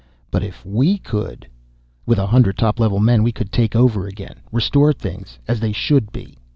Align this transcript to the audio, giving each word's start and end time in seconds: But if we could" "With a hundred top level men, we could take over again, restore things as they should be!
But 0.31 0.43
if 0.43 0.65
we 0.65 0.97
could" 0.97 1.47
"With 2.07 2.17
a 2.17 2.25
hundred 2.25 2.57
top 2.57 2.79
level 2.79 2.99
men, 2.99 3.21
we 3.21 3.31
could 3.31 3.51
take 3.51 3.75
over 3.75 4.07
again, 4.07 4.39
restore 4.51 4.93
things 4.93 5.37
as 5.47 5.59
they 5.59 5.71
should 5.73 6.11
be! 6.11 6.39